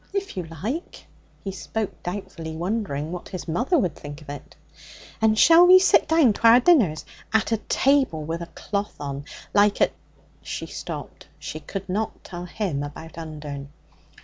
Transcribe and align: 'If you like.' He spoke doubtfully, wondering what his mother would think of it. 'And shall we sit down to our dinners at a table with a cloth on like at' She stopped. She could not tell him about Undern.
'If 0.13 0.35
you 0.35 0.45
like.' 0.63 1.05
He 1.43 1.51
spoke 1.51 2.01
doubtfully, 2.01 2.55
wondering 2.55 3.11
what 3.11 3.29
his 3.29 3.47
mother 3.47 3.77
would 3.77 3.95
think 3.95 4.19
of 4.23 4.29
it. 4.29 4.55
'And 5.21 5.37
shall 5.37 5.67
we 5.67 5.77
sit 5.77 6.07
down 6.07 6.33
to 6.33 6.47
our 6.47 6.59
dinners 6.59 7.05
at 7.31 7.51
a 7.51 7.57
table 7.57 8.23
with 8.23 8.41
a 8.41 8.47
cloth 8.47 8.95
on 8.99 9.25
like 9.53 9.79
at' 9.79 9.91
She 10.41 10.65
stopped. 10.65 11.27
She 11.37 11.59
could 11.59 11.87
not 11.87 12.23
tell 12.23 12.45
him 12.45 12.81
about 12.81 13.15
Undern. 13.15 13.69